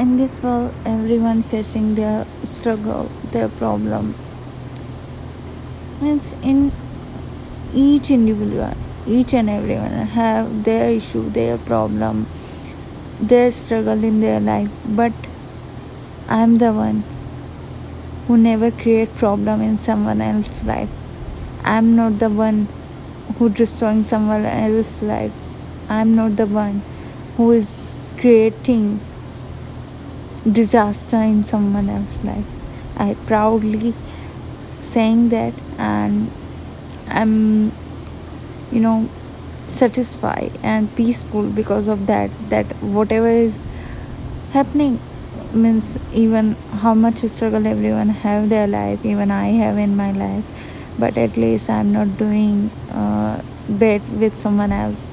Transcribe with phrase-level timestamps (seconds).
[0.00, 4.14] in this world everyone facing their struggle their problem.
[6.00, 6.72] Means in
[7.74, 8.74] each individual
[9.06, 12.26] each and everyone have their issue their problem
[13.20, 14.70] their struggle in their life.
[14.86, 15.12] But
[16.28, 17.02] i am the one
[18.26, 20.88] who never create problem in someone else's life.
[21.64, 22.68] I am not the one
[23.36, 25.32] who destroying someone else's life.
[25.90, 26.82] I am not the one
[27.36, 29.00] who is creating
[30.50, 32.44] disaster in someone else's life.
[32.96, 33.94] I proudly
[34.78, 36.30] saying that and
[37.08, 37.70] i'm
[38.72, 39.08] you know
[39.68, 43.62] satisfied and peaceful because of that that whatever is
[44.52, 44.98] happening.
[45.52, 50.44] Means even how much struggle everyone have their life even i have in my life
[50.96, 55.08] but at least i'm not doing uh, bad with someone else